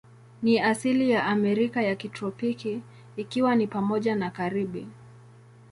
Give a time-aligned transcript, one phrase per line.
[0.43, 2.81] Ni asili ya Amerika ya kitropiki,
[3.17, 4.87] ikiwa ni pamoja na Karibi.